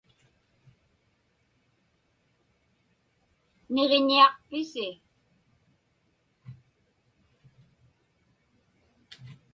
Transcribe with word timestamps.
Niġiñiaqpisi? 3.73 4.87